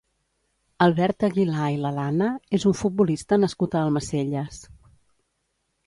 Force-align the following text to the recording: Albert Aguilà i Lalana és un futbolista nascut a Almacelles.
Albert 0.85 1.25
Aguilà 1.27 1.67
i 1.77 1.77
Lalana 1.85 2.31
és 2.61 2.67
un 2.73 2.77
futbolista 2.83 3.41
nascut 3.45 3.79
a 3.81 3.87
Almacelles. 3.91 4.63